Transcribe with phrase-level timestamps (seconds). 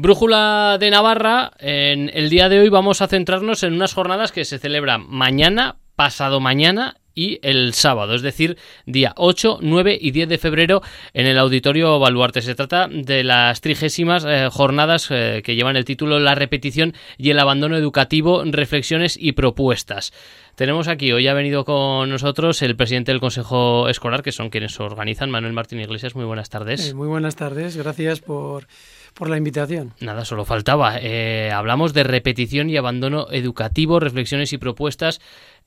[0.00, 4.44] Brújula de Navarra, en el día de hoy vamos a centrarnos en unas jornadas que
[4.44, 10.28] se celebran mañana, pasado mañana y el sábado, es decir, día 8, 9 y 10
[10.28, 10.82] de febrero
[11.14, 12.42] en el Auditorio Baluarte.
[12.42, 17.30] Se trata de las trigésimas eh, jornadas eh, que llevan el título La repetición y
[17.30, 20.12] el abandono educativo, reflexiones y propuestas.
[20.54, 24.78] Tenemos aquí, hoy ha venido con nosotros el presidente del Consejo Escolar, que son quienes
[24.78, 26.14] organizan, Manuel Martín Iglesias.
[26.14, 26.90] Muy buenas tardes.
[26.90, 28.68] Eh, muy buenas tardes, gracias por
[29.14, 29.94] por la invitación.
[30.00, 30.98] Nada, solo faltaba.
[31.52, 35.20] hablamos de repetición y abandono educativo, reflexiones y propuestas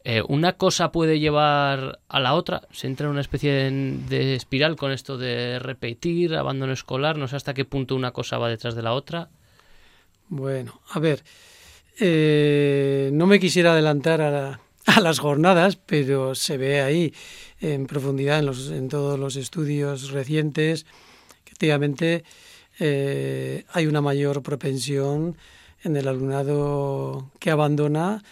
[0.03, 2.67] eh, ¿Una cosa puede llevar a la otra?
[2.71, 7.17] ¿Se entra en una especie de, espiral con esto de repetir, abandono escolar?
[7.17, 9.29] No sé hasta qué punto una cosa va detrás de la otra.
[10.27, 11.23] Bueno, a ver,
[11.99, 14.59] eh, no me quisiera adelantar a,
[15.01, 17.13] las jornadas, pero se ve ahí
[17.59, 20.85] en profundidad en, los, en todos los estudios recientes
[21.43, 22.23] que efectivamente
[22.83, 25.37] eh, hay una mayor propensión
[25.83, 28.23] en el alumnado que abandona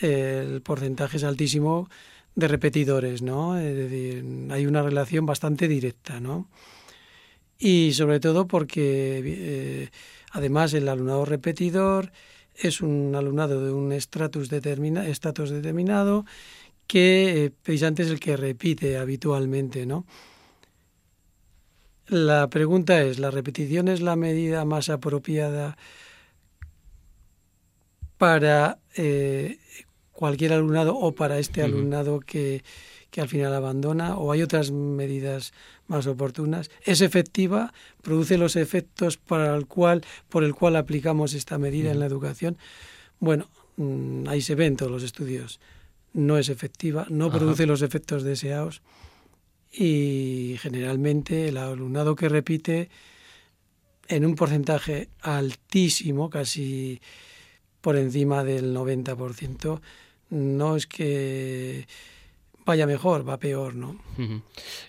[0.00, 1.90] el porcentaje es altísimo
[2.34, 3.52] de repetidores, ¿no?
[3.52, 6.48] Hay una relación bastante directa, ¿no?
[7.58, 9.90] Y sobre todo porque eh,
[10.30, 12.10] además el alumnado repetidor
[12.54, 16.24] es un alumnado de un estatus determinado
[16.86, 20.06] que eh, precisamente es el que repite habitualmente, ¿no?
[22.08, 25.76] La pregunta es, ¿la repetición es la medida más apropiada
[28.16, 29.58] para eh,
[30.12, 32.64] cualquier alumnado o para este alumnado que,
[33.10, 35.52] que al final abandona o hay otras medidas
[35.86, 36.70] más oportunas.
[36.84, 42.00] Es efectiva, produce los efectos para el cual, por el cual aplicamos esta medida en
[42.00, 42.58] la educación.
[43.20, 45.60] Bueno, mm, ahí se ven todos los estudios.
[46.12, 48.82] No es efectiva, no produce los efectos deseados
[49.72, 52.88] y generalmente el alumnado que repite
[54.08, 57.00] en un porcentaje altísimo, casi
[57.80, 59.80] por encima del 90%,
[60.30, 61.86] no es que
[62.64, 63.98] vaya mejor, va peor, ¿no?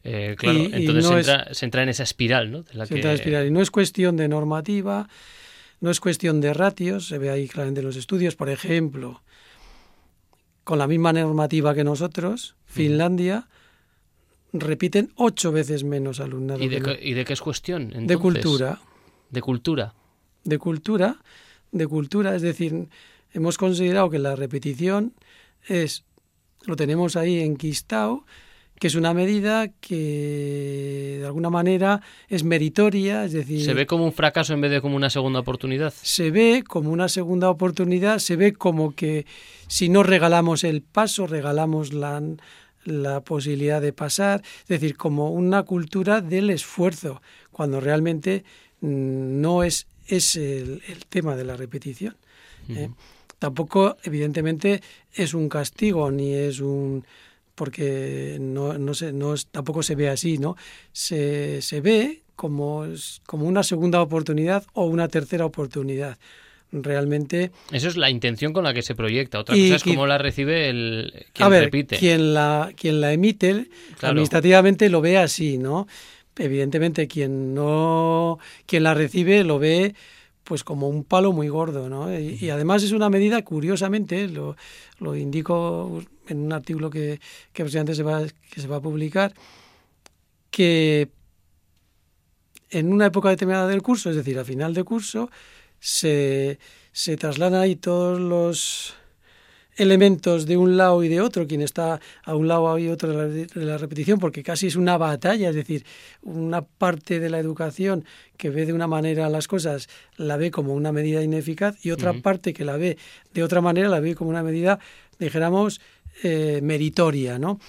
[0.03, 2.63] Eh, claro, entonces se, entra, en esa espiral, ¿no?
[2.63, 3.47] se entra en espiral.
[3.47, 5.07] Y no es cuestión de normativa,
[5.79, 8.35] no es cuestión de ratios, se ve ahí claramente en los estudios.
[8.35, 9.23] Por ejemplo,
[10.65, 13.47] con la misma normativa que nosotros, Finlandia,
[14.53, 16.63] repiten ocho veces menos alumnado.
[16.63, 17.89] ¿Y de, qué es cuestión?
[18.07, 18.79] De cultura.
[19.29, 19.93] De cultura.
[20.43, 21.17] De cultura,
[21.71, 22.87] de cultura, es decir,
[23.33, 25.13] hemos considerado que la repetición
[25.67, 26.05] es,
[26.65, 28.25] lo tenemos ahí enquistado,
[28.79, 33.65] que es una medida que de alguna manera es meritoria, es decir...
[33.65, 35.93] ¿Se ve como un fracaso en vez de como una segunda oportunidad?
[36.01, 39.25] Se ve como una segunda oportunidad, se ve como que
[39.67, 42.21] si no regalamos el paso, regalamos la,
[42.89, 48.43] la posibilidad de pasar, es decir, como una cultura del esfuerzo, cuando realmente
[48.81, 52.15] mm, no es, es el, tema de la repetición.
[52.69, 52.89] ¿eh?
[53.39, 54.81] Tampoco, evidentemente,
[55.13, 57.05] es un castigo ni es un
[57.55, 60.55] porque no, no, se, no tampoco se ve así, ¿no?
[60.93, 62.85] Se, se ve como,
[63.25, 66.17] como una segunda oportunidad o una tercera oportunidad.
[66.71, 67.51] Realmente.
[67.71, 69.39] Eso es la intención con la que se proyecta.
[69.39, 71.97] Otra cosa es cómo la recibe el quien a ver, repite.
[71.97, 73.69] Quien la, quien la emite,
[74.01, 75.87] administrativamente lo ve así, ¿no?
[76.37, 79.95] Evidentemente, quien no, quien la recibe lo ve
[80.49, 82.11] pues como un palo muy gordo, ¿no?
[82.17, 84.55] Y, además es una medida, curiosamente, lo,
[84.97, 87.19] lo indico en un artículo que,
[87.53, 89.33] que se va, que se va a publicar,
[90.49, 91.09] que
[92.71, 95.29] en una época determinada del curso, es decir, a final de curso,
[95.79, 96.59] se,
[96.91, 98.95] se trasladan ahí todos los
[99.79, 103.47] elementos de un lado y de otro, quien está a un lado y otro de
[103.55, 105.85] la, repetición, porque casi es una batalla, es decir,
[106.21, 108.03] una parte de la educación
[108.35, 112.13] que ve de una manera las cosas la ve como una medida ineficaz y otra
[112.13, 112.97] parte que la ve
[113.33, 114.79] de otra manera la ve como una medida,
[115.17, 115.79] dijéramos,
[116.23, 117.59] eh, meritoria, ¿no?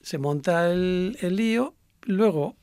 [0.00, 2.56] Se monta el, el lío, luego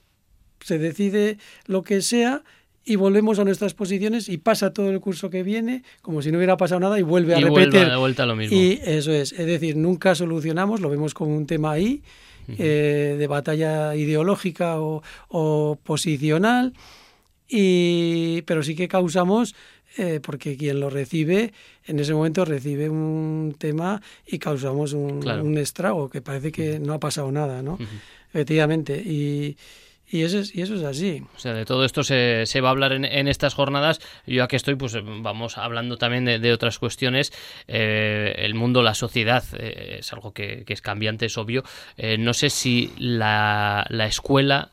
[0.59, 1.37] se decide
[1.67, 2.43] lo que sea
[2.85, 6.37] y volvemos a nuestras posiciones y pasa todo el curso que viene como si no
[6.37, 7.89] hubiera pasado nada y vuelve a repetir.
[7.89, 8.55] de vuelta lo mismo.
[8.55, 12.03] Y eso es, es decir, nunca solucionamos, lo vemos como un tema ahí
[12.47, 16.73] eh, de batalla ideológica o, posicional,
[17.47, 19.55] y, pero sí que causamos
[19.97, 21.53] eh, porque quien lo recibe
[21.85, 26.99] en ese momento recibe un tema y causamos un, estrago que parece que no ha
[26.99, 27.79] pasado nada, ¿no?
[28.31, 28.97] Efectivamente.
[28.97, 29.57] Y,
[30.07, 31.23] y eso, es, y eso es así.
[31.35, 33.99] O sea, de todo esto se, se va a hablar en, en, estas jornadas.
[34.27, 37.33] Yo aquí estoy, pues vamos hablando también de, de otras cuestiones.
[37.67, 41.63] Eh, el mundo, la sociedad, eh, es algo que, que, es cambiante, es obvio.
[41.97, 44.71] Eh, no sé si la, la escuela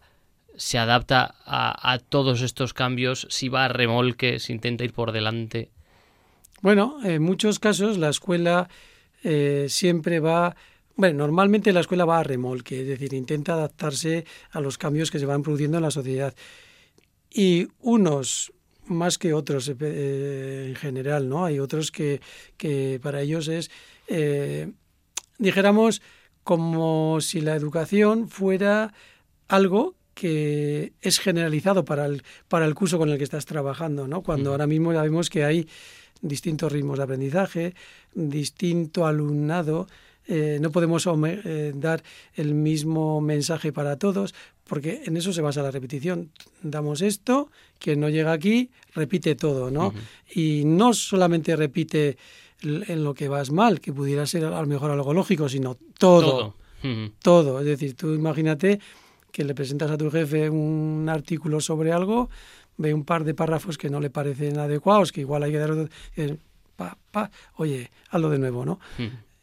[0.54, 5.70] se adapta a, todos estos cambios, si va a remolque, si intenta ir por delante.
[6.60, 8.68] Bueno, en muchos casos la escuela
[9.66, 10.54] siempre va
[10.96, 15.18] bueno, normalmente la escuela va a remolque, es decir, intenta adaptarse a los cambios que
[15.18, 16.34] se van produciendo en la sociedad.
[17.30, 18.52] Y unos
[18.86, 21.44] más que otros eh, eh, en general, ¿no?
[21.44, 22.20] Hay otros que,
[22.56, 23.70] que para ellos es,
[25.38, 26.02] dijéramos,
[26.44, 28.92] como si la educación fuera
[29.48, 34.22] algo que es generalizado para el, para el curso con el que estás trabajando, ¿no?
[34.22, 35.68] Cuando ahora mismo ya vemos que hay
[36.20, 37.74] distintos ritmos de aprendizaje,
[38.14, 39.86] distinto alumnado,
[40.26, 42.02] eh, no podemos eh, dar
[42.34, 44.34] el mismo mensaje para todos,
[44.64, 46.30] porque en eso se basa la repetición.
[46.62, 49.92] Damos esto, quien no llega aquí, repite todo, ¿no?
[50.32, 52.16] Y no solamente repite
[52.62, 56.54] en lo que vas mal, que pudiera ser a lo mejor algo lógico, sino todo.
[57.20, 57.60] Todo.
[57.60, 58.80] Es decir, tú imagínate
[59.30, 62.28] que le presentas a tu jefe un artículo sobre algo,
[62.76, 65.88] ve un par de párrafos que no le parecen adecuados, que igual hay que dar...
[66.76, 68.80] Pa, pa, oye, hazlo de nuevo, ¿no?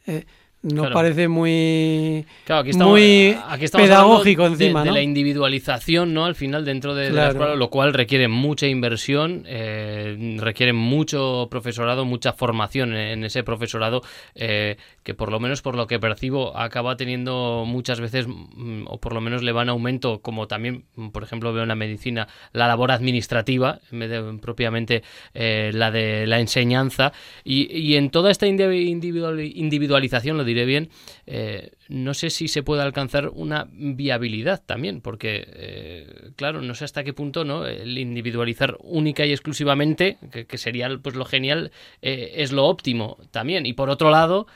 [0.06, 0.26] Eh,
[0.62, 2.26] no parece muy,
[2.74, 3.36] muy
[3.72, 6.26] pedagógico encima, de, la individualización, ¿no?
[6.26, 12.04] Al final dentro de, la escuela, lo cual requiere mucha inversión, eh, requiere mucho profesorado,
[12.04, 14.02] mucha formación en ese profesorado,
[14.34, 19.00] eh, que por lo menos por lo que percibo acaba teniendo muchas veces, mm, o
[19.00, 22.28] por lo menos le va en aumento, como también, por ejemplo, veo en la medicina,
[22.52, 25.02] la labor administrativa, en vez de propiamente
[25.32, 27.12] eh, la de la enseñanza,
[27.44, 30.90] y, y en toda esta individualización, lo diré bien,
[31.26, 36.84] eh, no sé si se puede alcanzar una viabilidad también, porque, eh, claro, no sé
[36.84, 42.52] hasta qué punto no el individualizar única y exclusivamente, que, sería pues lo genial, es
[42.52, 43.66] lo óptimo también.
[43.66, 44.46] Y por otro lado,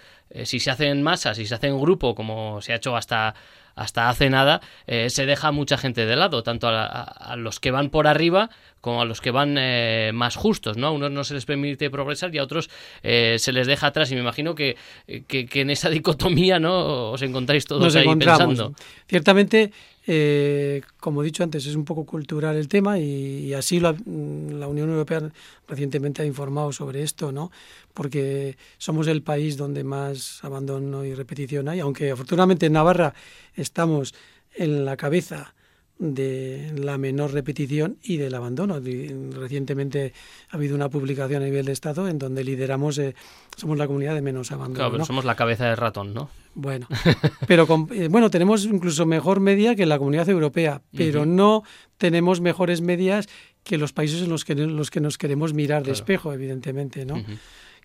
[0.45, 3.35] si se hace en masa, si se hace en grupo, como se ha hecho hasta
[3.77, 8.07] hasta hace nada, se deja mucha gente de lado, tanto a, los que van por
[8.07, 8.49] arriba
[8.85, 10.89] como a los que van eh, más justos, ¿no?
[10.89, 12.69] A unos no se les permite progresar y a otros
[13.03, 14.13] eh, se les deja atrás.
[14.13, 14.77] Y me imagino que,
[15.09, 17.13] en esa dicotomía, ¿no?
[17.13, 18.75] Os encontráis todos ahí pensando.
[19.09, 19.73] Ciertamente,
[20.07, 24.69] eh, como he dicho antes, es un poco cultural el tema y, así la, la,
[24.69, 25.31] Unión Europea
[25.67, 27.51] recientemente ha informado sobre esto, ¿no?
[27.95, 33.15] Porque somos el país donde más abandono y repetición hay, aunque afortunadamente en Navarra
[33.55, 34.15] estamos
[34.55, 35.55] en la cabeza
[35.99, 38.81] de la menor repetición y del abandono.
[38.81, 40.13] Recientemente
[40.51, 43.15] ha habido una publicación a nivel de Estado en donde lideramos, eh,
[43.57, 44.77] somos la comunidad de menos abandono.
[44.77, 46.31] Claro, pero somos la cabeza de ratón, ¿no?
[46.55, 46.89] Bueno,
[47.47, 51.63] pero eh, bueno, tenemos incluso mejor media que la comunidad europea, pero no
[51.97, 53.29] tenemos mejores medias
[53.63, 57.23] que los países en los que, los que nos queremos mirar de espejo, evidentemente, ¿no?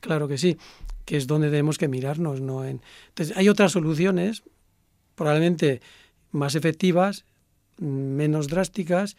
[0.02, 0.58] Claro que sí,
[1.06, 2.66] que es donde tenemos que mirarnos, ¿no?
[2.66, 2.82] En...
[3.10, 4.44] Entonces, hay otras soluciones,
[5.16, 5.82] probablemente
[6.32, 7.26] más efectivas
[7.80, 9.16] menos drásticas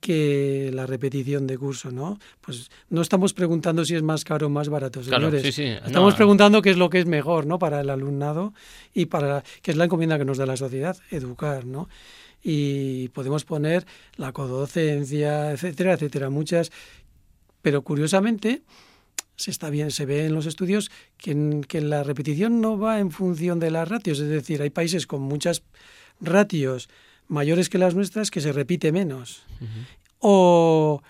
[0.00, 2.18] que la repetición de curso, ¿no?
[2.40, 5.58] Pues no estamos preguntando si es más caro o más barato, señores.
[5.58, 7.58] Estamos preguntando qué es lo que es mejor, ¿no?
[7.58, 8.54] Para el alumnado
[8.94, 11.88] y para que es la encomienda que nos da la sociedad, educar, ¿no?
[12.42, 16.70] Y podemos poner la codocencia, etcétera, etcétera, muchas,
[17.62, 18.62] pero curiosamente
[19.34, 23.10] se está bien, se ve en los estudios que, que la repetición no va en
[23.10, 25.62] función de las ratios, es decir, hay países con muchas
[26.20, 26.88] ratios
[27.28, 29.44] mayores que las nuestras que se repite menos.
[30.18, 31.02] O,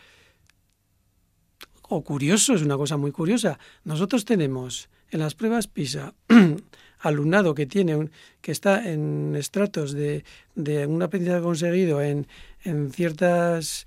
[1.89, 3.59] o curioso, es una cosa muy curiosa.
[3.85, 6.15] Nosotros tenemos en las pruebas PISA
[7.01, 12.27] alumnado que tiene un, que está en estratos de, de un aprendizaje conseguido en,
[12.65, 13.87] en ciertas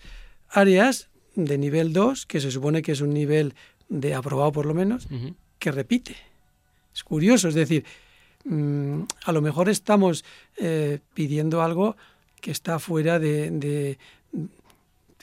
[0.50, 3.54] áreas de nivel 2, que se supone que es un nivel
[3.90, 5.08] de aprobado por lo menos,
[5.60, 6.16] que repite.
[6.94, 7.86] Es curioso, es decir,
[8.46, 10.26] mm, a lo mejor estamos
[10.58, 11.96] eh, pidiendo algo
[12.42, 13.98] que está fuera de,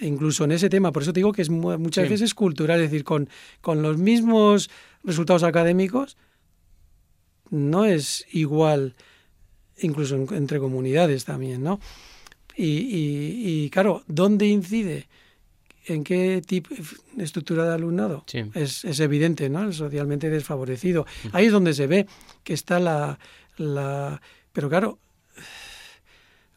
[0.00, 3.28] incluso en ese tema, por eso digo que es muchas veces cultural, es decir, con,
[3.60, 4.70] con los mismos
[5.04, 6.16] resultados académicos
[7.50, 8.94] no es igual,
[9.78, 11.80] incluso entre comunidades también, ¿no?
[12.60, 15.06] Y, claro, ¿dónde incide?
[15.86, 16.74] ¿En qué tipo
[17.16, 18.24] estructura de alumnado?
[18.54, 19.62] Es, es, evidente, ¿no?
[19.62, 21.06] El socialmente desfavorecido.
[21.32, 22.06] Ahí es donde se ve
[22.42, 23.18] que está la...
[23.56, 24.20] la
[24.52, 24.98] pero claro,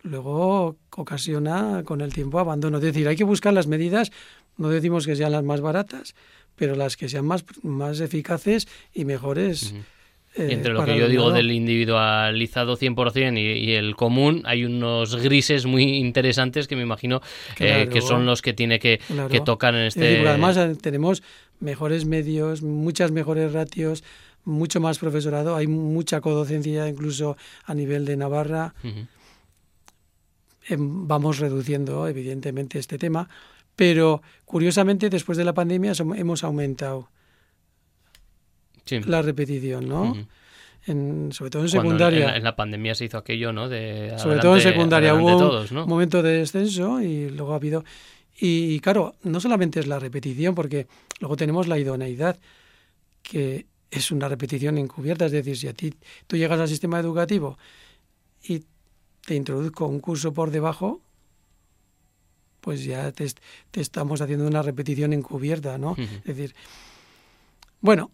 [0.03, 2.77] luego ocasiona con el tiempo abandono.
[2.77, 4.12] Es decir, hay que buscar las medidas,
[4.58, 6.15] no decimos que sean las más baratas,
[6.55, 9.74] pero las que sean más, más eficaces y mejores.
[10.36, 15.17] Eh, entre lo que yo digo del individualizado 100% y, y, el común, hay unos
[15.17, 17.22] grises muy interesantes que me imagino
[17.60, 19.01] eh, que son los que tiene que,
[19.43, 20.25] tocar en este...
[20.25, 21.22] además eh, tenemos
[21.60, 24.05] mejores medios, muchas mejores ratios,
[24.46, 28.74] mucho más profesorado, hay mucha codocencia incluso a nivel de Navarra.
[28.84, 29.08] Em,
[30.79, 33.29] vamos reduciendo evidentemente este tema,
[33.75, 37.09] pero curiosamente después de la pandemia hemos aumentado
[39.05, 40.15] la repetición, ¿no?
[40.87, 42.35] En, sobre todo en secundaria.
[42.35, 43.69] En, la pandemia se hizo aquello, ¿no?
[43.69, 47.83] De sobre todo en secundaria hubo un momento de descenso y luego ha habido...
[48.43, 50.87] Y, claro, no solamente es la repetición, porque
[51.19, 52.39] luego tenemos la idoneidad,
[53.21, 55.27] que es una repetición encubierta.
[55.27, 55.93] Es decir, si a ti
[56.25, 57.59] tú llegas al sistema educativo
[58.41, 58.63] y
[59.25, 61.01] te introduzco un curso por debajo,
[62.59, 63.27] pues ya te,
[63.73, 65.95] estamos haciendo una repetición encubierta, ¿no?
[65.97, 66.55] Es decir,
[67.81, 68.11] bueno,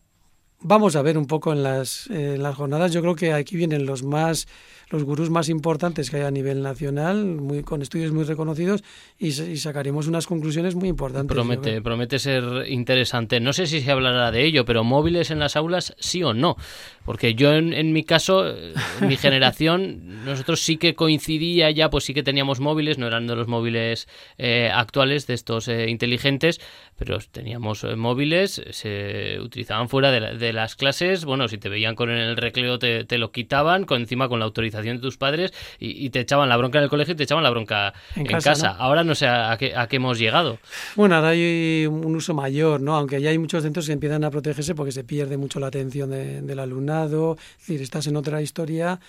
[0.59, 2.91] vamos a ver un poco en las, en las jornadas.
[2.91, 4.47] Yo creo que aquí vienen los más
[4.89, 8.83] los gurús más importantes que hay a nivel nacional, muy, con estudios muy reconocidos,
[9.19, 11.33] y, sacaremos unas conclusiones muy importantes.
[11.33, 13.39] Promete, promete ser interesante.
[13.39, 16.55] No sé si se hablará de ello, pero móviles en las aulas, sí o no.
[17.03, 22.13] Porque yo, en, mi caso, en mi generación, nosotros sí que coincidía ya, pues sí
[22.13, 26.61] que teníamos móviles, no eran de los móviles eh, actuales, de estos eh, inteligentes,
[26.97, 31.25] pero teníamos eh, móviles, se utilizaban fuera de, las clases.
[31.25, 34.45] Bueno, si te veían con el recreo, te, te lo quitaban, con, encima con la
[34.45, 37.43] autorización de tus padres y, te echaban la bronca en el colegio y te echaban
[37.43, 38.69] la bronca en, casa.
[38.69, 40.59] Ahora no sé a qué, a qué, hemos llegado.
[40.95, 42.95] Bueno, ahora hay un uso mayor, ¿no?
[42.95, 46.11] Aunque ya hay muchos centros que empiezan a protegerse porque se pierde mucho la atención
[46.11, 47.37] del alumnado.
[47.59, 48.99] Es decir, estás en otra historia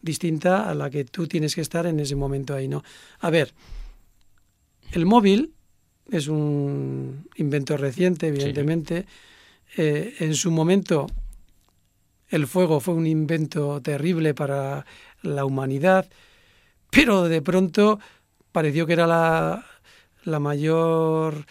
[0.00, 2.82] distinta a la que tú tienes que estar en ese momento ahí, ¿no?
[3.20, 3.52] A ver,
[4.92, 5.52] el móvil
[6.10, 9.06] es un invento reciente, evidentemente.
[9.76, 11.06] Eh, en su momento
[12.28, 14.84] el fuego fue un invento terrible para
[15.22, 16.08] la humanidad,
[16.90, 18.00] pero de pronto
[18.52, 19.64] pareció que era la,
[20.24, 21.46] la mayor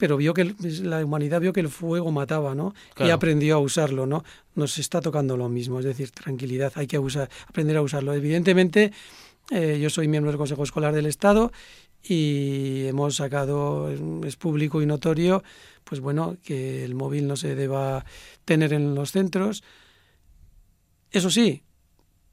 [0.00, 2.74] pero vio que la humanidad vio que el fuego mataba, ¿no?
[2.98, 4.24] Y aprendió a usarlo, ¿no?
[4.54, 8.14] Nos está tocando lo mismo, es decir, tranquilidad, hay que usar, aprender a usarlo.
[8.14, 8.92] Evidentemente,
[9.50, 11.52] eh, yo soy miembro del Consejo Escolar del Estado
[12.02, 13.90] y hemos sacado,
[14.24, 15.42] es público y notorio,
[15.84, 18.04] pues bueno, que el móvil no se deba
[18.44, 19.62] tener en los centros.
[21.10, 21.62] Eso sí,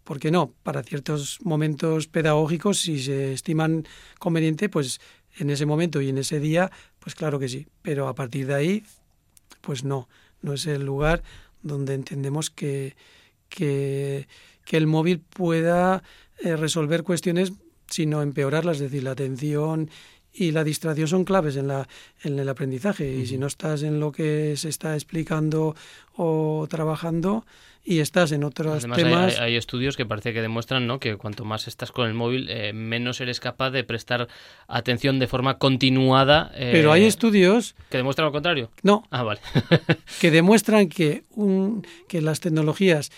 [0.03, 0.53] ¿por qué no?
[0.63, 3.87] Para ciertos momentos pedagógicos, si se estiman
[4.19, 4.99] conveniente, pues
[5.37, 7.67] en ese momento y en ese día, pues claro que sí.
[7.81, 8.83] Pero a partir de ahí,
[9.61, 10.07] pues no,
[10.41, 11.23] no es el lugar
[11.61, 12.95] donde entendemos que,
[13.49, 14.27] que,
[14.65, 16.03] que el móvil pueda
[16.39, 17.53] eh, resolver cuestiones
[17.89, 19.89] sino empeorarlas, es decir, la atención
[20.33, 21.87] y la distracción son claves en, la,
[22.23, 23.11] en el aprendizaje.
[23.11, 25.75] Y si no estás en lo que se está explicando
[26.15, 27.45] o trabajando
[27.83, 29.39] y estás en otros temas...
[29.39, 30.99] Hay, estudios que parece que demuestran ¿no?
[30.99, 34.27] que cuanto más estás con el móvil, eh, menos eres capaz de prestar
[34.67, 36.51] atención de forma continuada.
[36.53, 37.75] Eh, Pero hay estudios...
[37.89, 38.69] ¿Que demuestran lo contrario?
[38.83, 39.07] No.
[39.09, 39.39] Ah, vale.
[40.21, 43.11] que demuestran que, un, que las tecnologías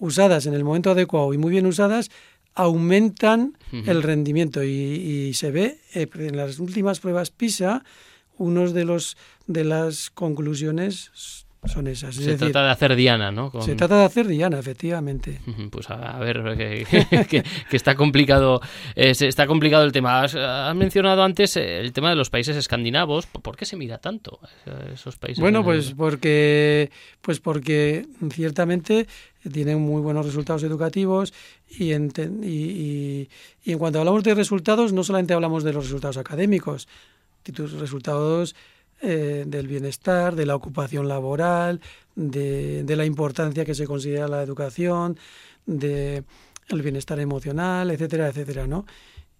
[0.00, 2.10] usadas en el momento adecuado y muy bien usadas
[2.54, 7.84] aumentan el rendimiento y, se ve eh, en las últimas pruebas PISA
[8.36, 9.16] unos de los
[9.46, 12.14] de las conclusiones son esas.
[12.14, 13.52] se trata de hacer Diana, ¿no?
[13.60, 15.40] Se trata de hacer Diana, efectivamente.
[15.70, 16.56] Pues a, ver,
[17.28, 18.62] que, está complicado
[18.96, 20.22] eh, está complicado el tema.
[20.22, 20.34] Has,
[20.74, 23.26] mencionado antes el tema de los países escandinavos.
[23.26, 24.40] ¿Por qué se mira tanto
[24.92, 25.40] esos países?
[25.40, 26.90] Bueno, pues porque,
[27.20, 29.06] pues porque ciertamente
[29.48, 31.32] tienen muy buenos resultados educativos
[31.68, 33.28] y en, y,
[33.64, 36.88] en cuanto hablamos de resultados, no solamente hablamos de los resultados académicos,
[37.44, 38.54] resultados
[39.00, 41.80] eh, del bienestar, de la ocupación laboral,
[42.14, 45.18] de, de, la importancia que se considera la educación,
[45.64, 46.22] de
[46.68, 48.86] el bienestar emocional, etcétera, etcétera, ¿no?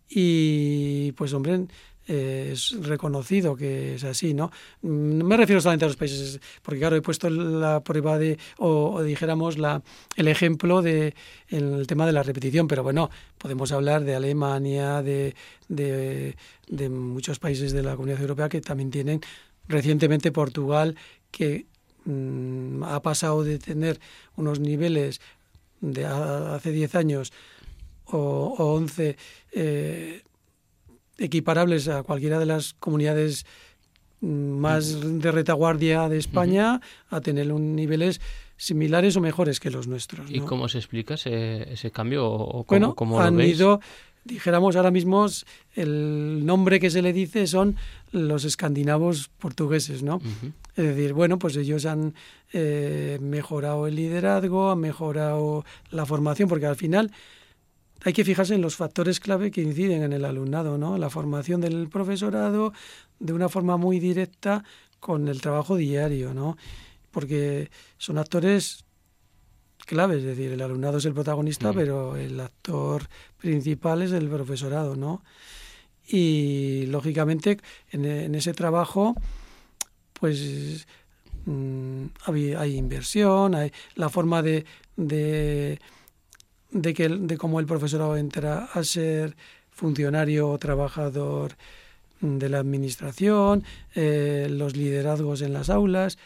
[0.09, 1.66] Y pues hombre,
[2.07, 4.50] es reconocido que es así, ¿no?
[4.83, 9.02] No me refiero solamente a los países, porque claro, he puesto la prueba de, o,
[9.02, 9.83] dijéramos, la,
[10.16, 11.14] el ejemplo de
[11.49, 15.35] el tema de la repetición, pero bueno, podemos hablar de Alemania, de,
[15.69, 19.21] de, muchos países de la Comunidad Europea que también tienen,
[19.69, 20.97] recientemente Portugal,
[21.30, 21.66] que
[22.07, 24.00] mm, ha pasado de tener
[24.37, 25.21] unos niveles
[25.80, 27.33] de hace 10 años
[28.07, 29.16] o, o 11
[29.52, 30.23] eh,
[31.20, 33.46] equiparables a cualquiera de las comunidades
[34.20, 38.20] más de retaguardia de España a tener un niveles
[38.56, 40.30] similares o mejores que los nuestros.
[40.30, 42.26] ¿Y cómo se explica ese, ese cambio?
[42.26, 43.80] O bueno, han ido,
[44.24, 45.26] dijéramos ahora mismo,
[45.74, 47.76] el nombre que se le dice son
[48.12, 50.20] los escandinavos portugueses, ¿no?
[50.76, 52.14] Es decir, bueno, pues ellos han
[52.52, 57.10] eh, mejorado el liderazgo, han mejorado la formación, porque al final
[58.04, 60.97] hay que fijarse en los factores clave que inciden en el alumnado, ¿no?
[60.97, 62.73] La formación del profesorado
[63.19, 64.64] de una forma muy directa
[65.00, 66.57] con el trabajo diario, ¿no?
[67.11, 68.85] Porque son actores
[69.87, 71.75] clave, es decir, el alumnado es el protagonista, Mm.
[71.75, 75.23] pero el actor principal es el profesorado, ¿no?
[76.07, 77.59] Y lógicamente
[77.90, 79.14] en, en ese trabajo,
[80.14, 80.87] pues
[81.45, 84.64] mm, hay, hay inversión, hay la forma de,
[84.97, 85.80] de,
[86.72, 89.36] de que el- de cómo el profesorado entra a ser
[89.70, 91.56] funcionario o trabajador
[92.20, 96.18] mm, de la administración, eh, los liderazgos en las aulas,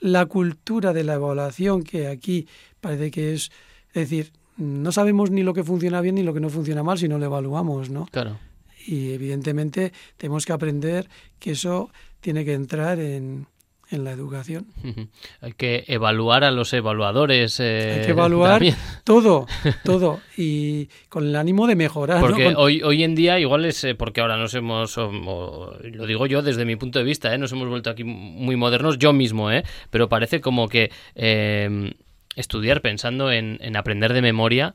[0.00, 2.48] la cultura de la evaluación, que aquí
[2.80, 3.50] parece que es,
[3.88, 6.98] es decir, no sabemos ni lo que funciona bien ni lo que no funciona mal
[6.98, 8.06] si no lo evaluamos, ¿no?
[8.10, 8.38] Claro.
[8.86, 11.90] Y evidentemente tenemos que aprender que eso
[12.20, 13.46] tiene que entrar en,
[13.92, 14.66] en la educación.
[15.40, 17.58] Hay que evaluar a los evaluadores.
[17.60, 18.74] eh, Hay que evaluar también.
[19.04, 19.46] todo,
[19.84, 22.20] todo, y con el ánimo de mejorar.
[22.20, 22.26] ¿no?
[22.26, 26.06] Porque Con- hoy, hoy en día igual es eh, porque ahora nos hemos, o- lo
[26.06, 27.38] digo yo desde mi punto de vista, ¿eh?
[27.38, 29.64] nos hemos vuelto aquí muy modernos, yo mismo, ¿eh?
[29.90, 31.92] pero parece como que eh,
[32.36, 34.74] estudiar pensando en, en aprender de memoria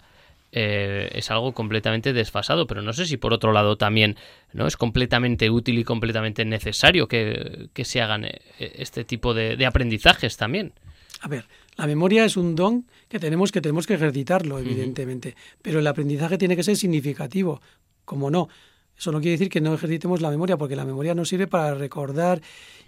[0.51, 4.15] eh, es algo completamente desfasado, pero no sé si por otro lado también
[4.53, 9.57] no es completamente útil y completamente necesario que, que se hagan eh, este tipo de,
[9.57, 10.73] de aprendizajes también.
[11.21, 15.79] A ver, la memoria es un don que tenemos que tenemos que ejercitarlo, evidentemente, pero
[15.79, 17.61] el aprendizaje tiene que ser significativo,
[18.05, 18.49] como no.
[18.97, 21.75] Eso no quiere decir que no ejercitemos la memoria, porque la memoria nos sirve para
[21.75, 22.41] recordar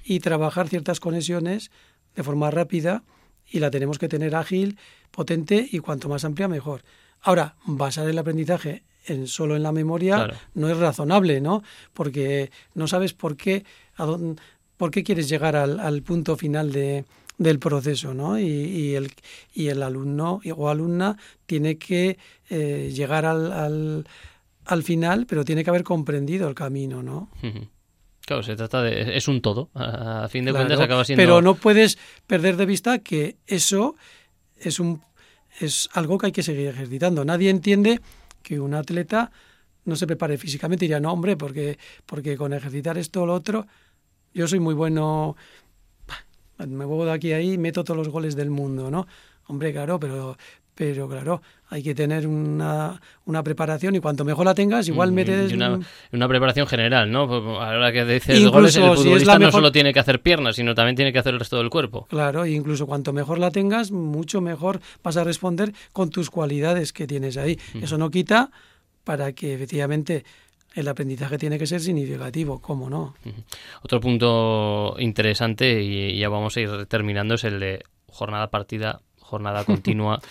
[0.04, 1.72] y trabajar ciertas conexiones
[2.16, 3.04] de forma rápida
[3.48, 4.78] y la tenemos que tener ágil,
[5.12, 6.84] potente y cuanto más amplia mejor.
[7.22, 10.36] Ahora, basar el aprendizaje en solo en la memoria Claro.
[10.54, 11.64] no es razonable, ¿no?
[11.94, 13.64] Porque no sabes por qué,
[13.96, 14.42] a dónde,
[14.78, 17.06] por qué quieres llegar al, al punto final de,
[17.38, 18.38] del proceso, ¿no?
[18.40, 19.12] Y, y el,
[19.54, 22.18] y el alumno o alumna tiene que
[22.50, 24.08] eh, llegar al, al,
[24.66, 27.30] al final, pero tiene que haber comprendido el camino, ¿no?
[28.22, 29.18] Claro, se trata de...
[29.18, 29.70] es un todo.
[29.74, 31.20] A fin de Claro, cuentas acaba siendo...
[31.22, 31.98] Pero no puedes
[32.28, 33.96] perder de vista que eso
[34.58, 35.02] es un
[35.60, 37.24] es algo que hay que seguir ejercitando.
[37.25, 38.01] Nadie entiende
[38.42, 39.32] que un atleta
[39.86, 43.34] no se prepare físicamente y diría, no, hombre, porque, porque con ejercitar esto o lo
[43.34, 43.68] otro,
[44.34, 45.36] yo soy muy bueno,
[46.60, 49.08] me muevo de aquí a ahí, meto todos los goles del mundo, ¿no?
[49.48, 50.38] Hombre, claro, pero,
[50.80, 55.13] pero claro, hay que tener una, una preparación y cuanto mejor la tengas, igual Mm,
[55.13, 55.52] metes...
[55.52, 55.78] y una,
[56.13, 57.28] una preparación general, ¿no?
[57.28, 59.92] Pues, A la hora que dices Incluso goles, el si es futbolista no solo tiene
[59.92, 62.08] que hacer piernas, sino también tiene que hacer el resto del cuerpo.
[62.10, 66.94] Claro, e incluso cuanto mejor la tengas, mucho mejor vas a responder con tus cualidades
[66.94, 67.60] que tienes ahí.
[67.82, 68.50] Eso no quita
[69.04, 70.24] para que efectivamente
[70.76, 73.15] el aprendizaje tiene que ser significativo, ¿cómo no?
[73.82, 79.65] Otro punto interesante, y ya vamos a ir terminando, es el de jornada partida, jornada
[79.65, 80.22] continua.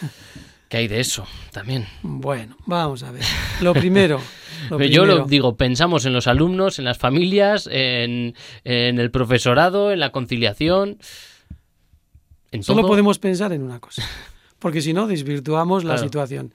[0.68, 1.86] ¿Qué hay de eso también?
[2.02, 3.22] Bueno, vamos a ver.
[3.60, 4.20] Lo primero.
[4.70, 9.92] lo Yo lo digo, pensamos en los alumnos, en las familias, en, en el profesorado,
[9.92, 10.98] en la conciliación.
[12.52, 12.88] En Solo todo.
[12.90, 14.02] podemos pensar en una cosa,
[14.58, 16.52] porque si no desvirtuamos la situación.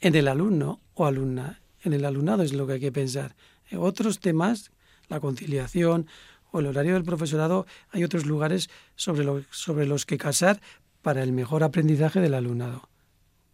[0.00, 3.34] En el alumno o alumna, en el alumnado es lo que hay que pensar.
[3.70, 4.70] En otros temas,
[5.08, 6.06] la conciliación
[6.52, 10.60] o el horario del profesorado, hay otros lugares sobre, lo- sobre los que casar
[11.02, 12.88] para el mejor aprendizaje del alumnado.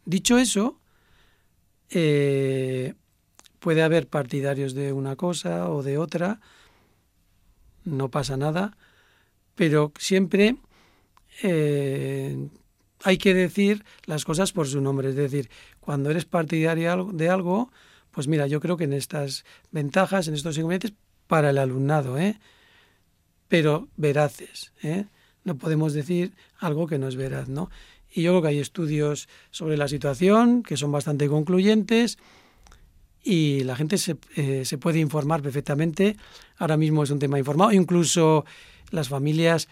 [0.05, 0.81] Dicho eso,
[1.91, 2.95] eh,
[3.59, 6.41] puede haber partidarios de una cosa o de otra,
[7.85, 8.77] no pasa nada,
[9.55, 10.57] pero siempre
[11.43, 12.49] eh,
[13.03, 15.11] hay que decir las cosas por su nombre.
[15.11, 17.71] Es decir, cuando eres partidario de algo,
[18.11, 20.95] pues mira, yo creo que en estas ventajas, en estos inconvenientes,
[21.27, 22.39] para el alumnado, ¿eh?
[23.49, 24.73] pero veraces.
[24.83, 25.07] ¿eh?
[25.47, 27.71] No podemos decir algo que no es veraz, ¿no?
[28.13, 32.19] Y yo creo que hay estudios sobre la situación que son bastante concluyentes
[33.23, 36.17] y la gente se, eh, se puede informar perfectamente.
[36.59, 37.71] Ahora mismo es un tema informado.
[37.71, 38.45] Incluso
[38.91, 39.69] las familias,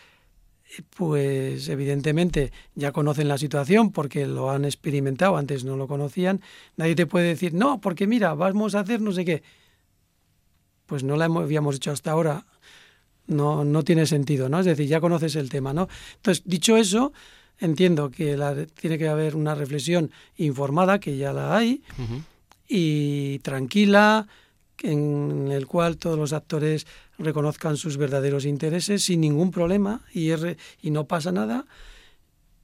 [0.79, 6.41] eh, pues evidentemente ya conocen la situación porque lo han experimentado, antes no lo conocían.
[6.77, 9.43] Nadie te puede decir, no, porque mira, vamos a hacer no sé qué.
[10.87, 12.47] Pues no la habíamos hecho hasta ahora.
[13.27, 14.61] No, no tiene sentido, ¿no?
[14.61, 15.89] Es decir, ya conoces el tema, ¿no?
[16.17, 17.13] Entonces, dicho eso,
[17.59, 21.83] entiendo que la- tiene que haber una reflexión informada, que ya la hay,
[22.69, 24.27] y tranquila,
[24.83, 26.87] en el cual todos los actores
[27.19, 30.31] reconozcan sus verdaderos intereses sin ningún problema y,
[30.83, 31.65] y no pasa nada.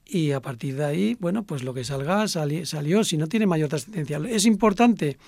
[0.04, 3.46] Y a partir de ahí, bueno, pues lo que salga sali- salió, si no tiene
[3.46, 4.20] mayor trascendencia.
[4.28, 5.18] Es importante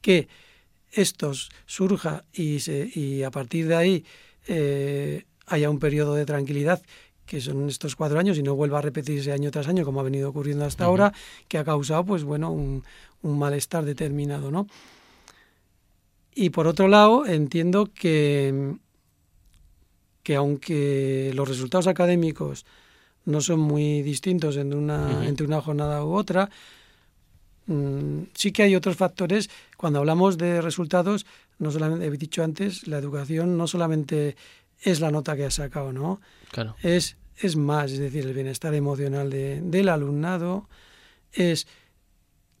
[0.00, 0.28] que
[0.92, 1.32] esto
[1.66, 4.04] surja y, se, y a partir de ahí
[4.46, 6.82] eh, haya un periodo de tranquilidad
[7.26, 10.04] que son estos cuatro años y no vuelva a repetirse año tras año como ha
[10.04, 11.12] venido ocurriendo hasta ahora,
[11.48, 12.84] que ha causado pues bueno un,
[13.22, 14.68] un malestar determinado, ¿no?
[16.34, 18.76] Y por otro lado, entiendo que,
[20.22, 22.66] que aunque los resultados académicos
[23.24, 26.48] no son muy distintos entre una, entre una jornada u otra.
[27.66, 29.50] Mm, sí que hay otros factores.
[29.76, 31.26] Cuando hablamos de resultados,
[31.58, 34.36] no solamente, he dicho antes, la educación no solamente
[34.80, 36.20] es la nota que ha sacado, ¿no?
[36.50, 36.76] Claro.
[36.82, 40.68] Es, es más, es decir, el bienestar emocional de, del alumnado,
[41.32, 41.66] es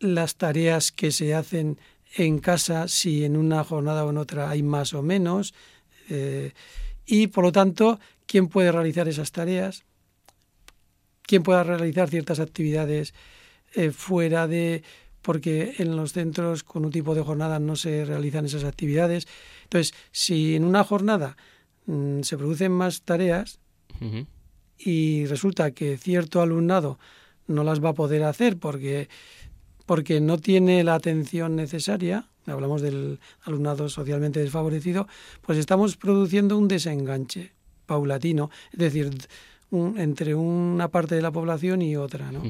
[0.00, 1.78] las tareas que se hacen
[2.16, 5.54] en casa, si en una jornada o en otra hay más o menos,
[6.08, 6.52] eh,
[7.04, 9.84] y por lo tanto, quién puede realizar esas tareas,
[11.22, 13.14] quién pueda realizar ciertas actividades
[13.76, 14.82] eh, fuera de
[15.20, 19.26] porque en los centros con un tipo de jornada no se realizan esas actividades.
[19.64, 21.36] Entonces, si en una jornada
[21.86, 23.58] mm, se producen más tareas
[24.78, 26.98] y resulta que cierto alumnado
[27.48, 29.08] no las va a poder hacer porque,
[29.84, 35.06] porque no tiene la atención necesaria, hablamos del alumnado socialmente desfavorecido,
[35.42, 37.52] pues estamos produciendo un desenganche
[37.84, 39.10] paulatino, es decir,
[39.70, 42.42] entre una parte de la población y otra, ¿no?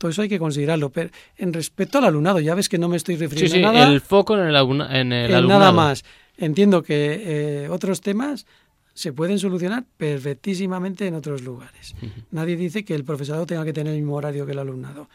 [0.00, 0.88] Todo eso hay que considerarlo.
[0.88, 3.70] Pero en respecto al alumnado, ya ves que no me estoy refiriendo sí, sí, a
[3.70, 3.92] nada.
[3.92, 5.60] el foco en el, en el alumnado.
[5.60, 6.04] Nada más.
[6.38, 8.46] Entiendo que eh, otros temas
[8.94, 11.94] se pueden solucionar perfectísimamente en otros lugares.
[12.30, 15.10] Nadie dice que el profesorado tenga que tener el mismo horario que el alumnado.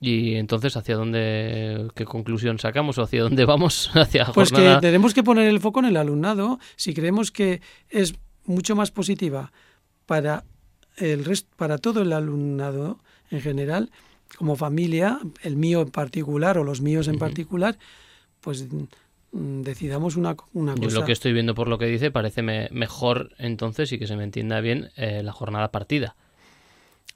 [0.00, 3.90] Y entonces, ¿hacia dónde, qué conclusión sacamos o hacia dónde vamos?
[3.94, 6.60] hacia pues que tenemos que poner el foco en el alumnado.
[6.76, 9.50] Si creemos que es mucho más positiva
[10.06, 10.44] para
[10.98, 13.90] el resto, para todo el alumnado en general,
[14.36, 17.78] como familia, el mío en particular o los míos en particular,
[18.40, 18.66] pues
[19.32, 20.88] mm, decidamos una, una cosa.
[20.88, 24.16] Yo lo que estoy viendo por lo que dice parece mejor entonces y que se
[24.16, 26.16] me entienda bien eh, la jornada partida.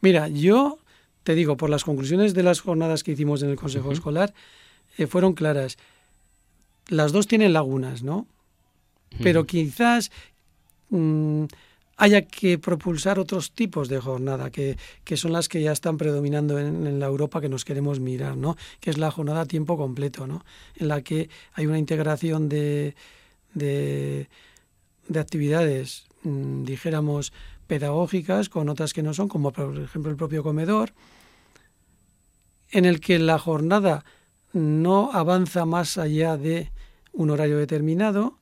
[0.01, 0.79] Mira, yo
[1.23, 4.33] te digo, por las conclusiones de las jornadas que hicimos en el Consejo Escolar,
[4.97, 5.79] eh, fueron claras.
[6.89, 8.27] Las dos tienen lagunas, ¿no?
[9.23, 10.11] Pero quizás
[10.89, 11.45] mm,
[12.01, 14.79] haya que propulsar otros tipos de jornada, que,
[15.17, 18.57] son las que ya están predominando en, la Europa que nos queremos mirar, ¿no?
[18.81, 20.43] Que es la jornada a tiempo completo, ¿no?
[20.77, 22.95] En la que hay una integración de,
[23.53, 24.29] de,
[25.15, 27.35] actividades, mm, dijéramos,
[27.67, 30.95] pedagógicas con otras que no son, como por ejemplo el propio comedor,
[32.71, 34.07] en el que la jornada
[34.55, 36.73] no avanza más allá de
[37.13, 38.40] un horario determinado,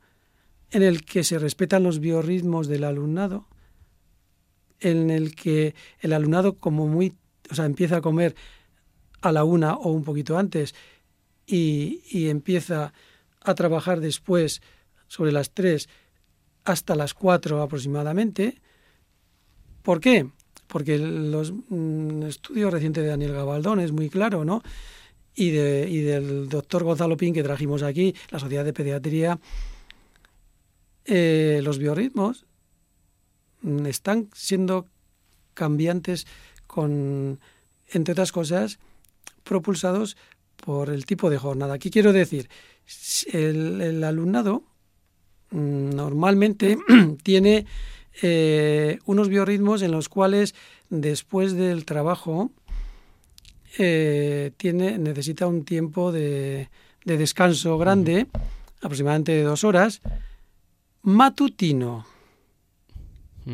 [0.70, 3.46] en el que se respetan los biorritmos del alumnado,
[4.80, 7.14] en el que el alumnado como muy,
[7.50, 8.34] o sea, empieza a comer
[9.20, 10.74] a la una o un poquito antes
[11.46, 12.92] y, empieza
[13.40, 14.60] a trabajar después
[15.06, 15.88] sobre las tres
[16.64, 18.60] hasta las cuatro aproximadamente.
[19.82, 20.28] ¿Por qué?
[20.66, 24.62] Porque los mm, estudios recientes de Daniel Gabaldón es muy claro, ¿no?
[25.34, 29.38] Y, y del doctor Gonzalo Pin que trajimos aquí, la Sociedad de Pediatría,
[31.08, 32.44] eh, los biorritmos
[33.86, 34.86] están siendo
[35.54, 36.26] cambiantes
[36.66, 37.40] con,
[37.88, 38.78] entre otras cosas,
[39.42, 40.16] propulsados
[40.56, 41.78] por el tipo de jornada.
[41.78, 42.50] ¿Qué quiero decir?
[43.32, 44.64] El, alumnado
[45.50, 46.78] mm, normalmente
[47.22, 47.64] tiene
[48.22, 50.54] eh, unos biorritmos en los cuales
[50.90, 52.50] después del trabajo
[53.78, 56.68] eh, tiene, necesita un tiempo de,
[57.04, 58.26] de descanso grande,
[58.82, 60.02] aproximadamente de dos horas,
[61.02, 62.06] matutino.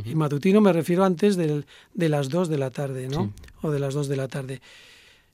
[0.05, 3.33] Y matutino me refiero antes del, de las 2 de la tarde, ¿no?
[3.63, 4.61] O de las 2 de la tarde.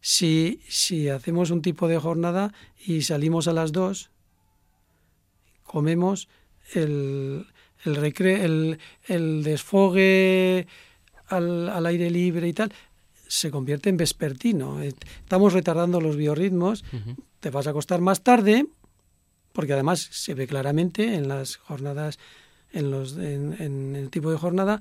[0.02, 2.52] Si, si hacemos un tipo de jornada
[2.84, 4.10] y salimos a las 2,
[5.64, 6.28] comemos
[6.74, 7.46] el,
[7.84, 10.66] el, recre, el, el desfogue
[11.28, 12.72] al, al, aire libre y tal,
[13.28, 14.82] se convierte en vespertino.
[14.82, 16.84] Estamos retardando los biorritmos,
[17.40, 18.66] te vas a acostar más tarde,
[19.52, 22.18] porque además se ve claramente en las jornadas,
[22.72, 24.80] en, los, en, el tipo de jornada,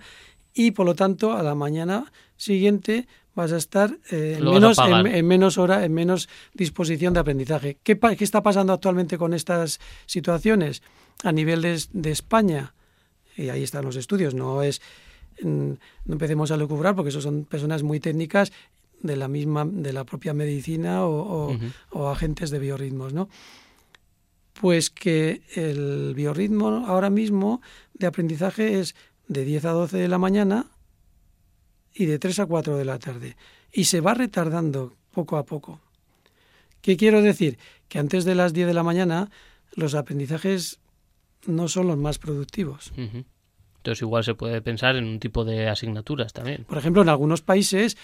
[0.53, 5.27] y por lo tanto a la mañana siguiente vas a estar eh, en, menos, en,
[5.27, 7.77] menos hora, en menos disposición de aprendizaje.
[7.83, 10.81] ¿Qué, ¿Qué, está pasando actualmente con estas situaciones
[11.23, 12.73] a nivel de, de, España?
[13.37, 14.81] Y ahí están los estudios, no es
[15.41, 15.77] no
[16.07, 18.51] empecemos a lucubrar porque eso son personas muy técnicas
[19.01, 21.57] de la misma de la propia medicina o,
[21.91, 23.29] o agentes de biorritmos, ¿no?
[24.59, 27.61] Pues que el biorritmo ahora mismo
[27.93, 28.93] de aprendizaje es
[29.27, 30.65] de 10 a 12 de la mañana
[31.93, 33.37] y de 3 a 4 de la tarde.
[33.71, 35.79] Y se va retardando poco a poco.
[36.81, 37.57] ¿Qué quiero decir?
[37.87, 39.31] Que antes de las 10 de la mañana
[39.75, 40.79] los aprendizajes
[41.45, 42.91] no son los más productivos.
[42.97, 46.65] Entonces igual se puede pensar en un tipo de asignaturas también.
[46.65, 47.97] Por ejemplo, en algunos países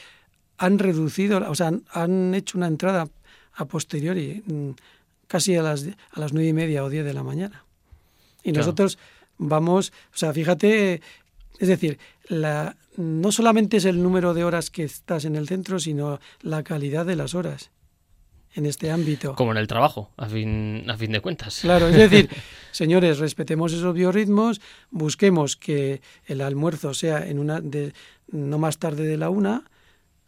[0.57, 3.09] han reducido, o sea, han hecho una entrada
[3.53, 4.69] a posteriori mm,
[5.27, 7.65] casi a las, a las nueve y media o diez de la mañana.
[8.43, 8.97] Y nosotros
[9.37, 11.01] vamos, o sea, fíjate
[11.59, 15.79] Es decir, la, no solamente es el número de horas que estás en el centro,
[15.79, 17.71] sino la calidad de las horas
[18.55, 19.35] en este ámbito.
[19.35, 21.59] Como en el trabajo, a fin, a fin de cuentas.
[21.61, 22.29] Claro, es decir,
[22.71, 24.61] señores, respetemos esos biorritmos,
[24.91, 27.93] busquemos que el almuerzo sea en una de,
[28.31, 29.65] no más tarde de la una,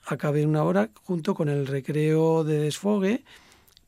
[0.05, 3.23] acabe en una hora, junto con el recreo de desfogue.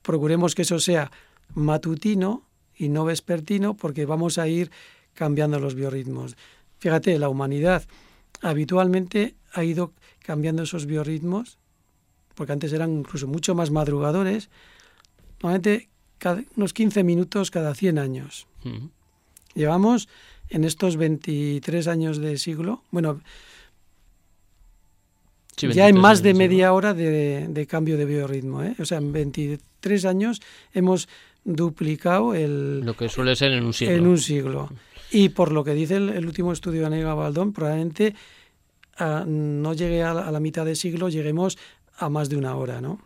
[0.10, 1.12] Procuremos que eso sea
[1.54, 2.42] matutino
[2.76, 4.72] y no vespertino, porque vamos a ir
[5.14, 6.36] cambiando los biorritmos.
[6.80, 7.84] Fíjate, la humanidad
[8.42, 9.94] habitualmente ha ido
[10.26, 11.60] cambiando esos biorritmos
[12.34, 14.50] porque antes eran incluso mucho más madrugadores,
[15.44, 18.48] normalmente cada, unos 15 minutos cada 100 años.
[19.54, 20.10] Llevamos
[20.50, 23.22] en estos 23 años de siglo, bueno,
[25.62, 28.64] ya en más de media hora de, cambio de biorritmo.
[28.64, 28.76] ¿eh?
[28.80, 30.42] O sea, en 23 años
[30.74, 31.08] hemos
[31.44, 32.82] duplicado el...
[32.82, 33.96] Lo que suele ser en un siglo.
[33.96, 34.70] En un siglo.
[35.12, 38.16] Y por lo que dice el, último estudio de Anega Baldón, probablemente
[38.98, 41.58] ah, no llegue a la, mitad de siglo, lleguemos
[41.98, 43.00] a más de una hora, ¿no?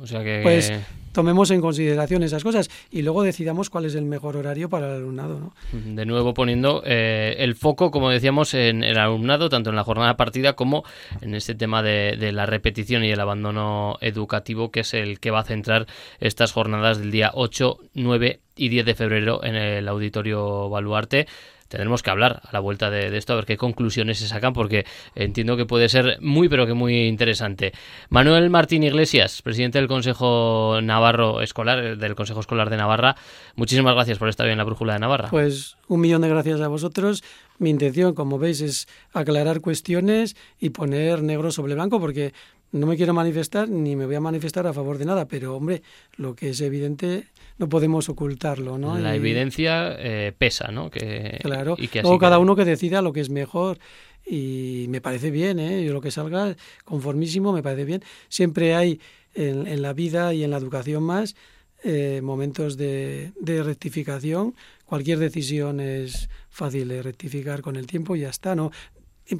[0.00, 0.40] O sea que...
[0.42, 0.72] Pues
[1.16, 4.96] tomemos en consideración esas cosas y luego decidamos cuál es el mejor horario para el
[4.96, 5.54] alumnado, ¿no?
[5.72, 10.18] De nuevo poniendo eh, el foco, como decíamos, en el alumnado, tanto en la jornada
[10.18, 10.84] partida como
[11.22, 15.30] en este tema de, de, la repetición y el abandono educativo, que es el que
[15.30, 15.86] va a centrar
[16.20, 21.26] estas jornadas del día 8, 9 y 10 de febrero en el Auditorio Baluarte
[21.68, 24.84] tendremos que hablar a la vuelta de, esto, a ver qué conclusiones se sacan, porque
[25.14, 27.72] entiendo que puede ser muy, pero que muy interesante.
[28.08, 33.16] Manuel Martín Iglesias, presidente del Consejo Navarro Escolar, del Consejo Escolar de Navarra,
[33.54, 35.28] muchísimas gracias por estar hoy en la Brújula de Navarra.
[35.30, 37.22] Pues un millón de gracias a vosotros.
[37.58, 42.34] Mi intención, como veis, es aclarar cuestiones y poner negro sobre blanco, porque
[42.76, 45.82] no me quiero manifestar ni me voy a manifestar a favor de nada, pero hombre,
[46.16, 47.24] lo que es evidente
[47.58, 48.98] no podemos ocultarlo, ¿no?
[48.98, 50.90] La evidencia eh, pesa, ¿no?
[50.90, 53.78] Que, claro, y que luego cada uno que decida lo que es mejor
[54.26, 55.84] y me parece bien, ¿eh?
[55.84, 58.02] Yo lo que salga conformísimo me parece bien.
[58.28, 59.00] Siempre hay
[59.34, 61.36] en, la vida y en la educación más
[61.84, 64.54] eh, momentos de, de rectificación.
[64.84, 68.70] Cualquier decisión es fácil de rectificar con el tiempo y ya está, ¿no?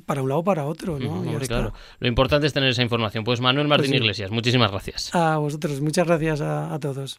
[0.04, 1.22] Para un lado o para otro, ¿no?
[1.40, 1.72] claro.
[2.00, 3.24] Lo importante es tener esa información.
[3.24, 5.14] Pues Manuel Martín pues Iglesias, muchísimas gracias.
[5.14, 7.18] A vosotros, muchas gracias a todos.